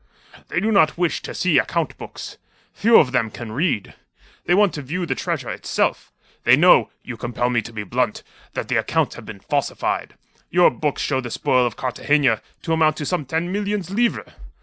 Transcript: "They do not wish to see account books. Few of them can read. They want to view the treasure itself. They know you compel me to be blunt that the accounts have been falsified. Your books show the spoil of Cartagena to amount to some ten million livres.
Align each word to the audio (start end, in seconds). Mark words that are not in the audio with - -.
"They 0.47 0.59
do 0.59 0.71
not 0.71 0.97
wish 0.97 1.21
to 1.21 1.33
see 1.35 1.59
account 1.59 1.95
books. 1.99 2.39
Few 2.73 2.97
of 2.97 3.11
them 3.11 3.29
can 3.29 3.51
read. 3.51 3.93
They 4.45 4.55
want 4.55 4.73
to 4.73 4.81
view 4.81 5.05
the 5.05 5.13
treasure 5.13 5.51
itself. 5.51 6.11
They 6.43 6.55
know 6.57 6.89
you 7.03 7.17
compel 7.17 7.51
me 7.51 7.61
to 7.61 7.71
be 7.71 7.83
blunt 7.83 8.23
that 8.53 8.67
the 8.67 8.77
accounts 8.77 9.13
have 9.13 9.27
been 9.27 9.41
falsified. 9.41 10.15
Your 10.49 10.71
books 10.71 11.03
show 11.03 11.21
the 11.21 11.29
spoil 11.29 11.67
of 11.67 11.75
Cartagena 11.75 12.41
to 12.63 12.73
amount 12.73 12.97
to 12.97 13.05
some 13.05 13.25
ten 13.25 13.51
million 13.51 13.83
livres. 13.89 14.31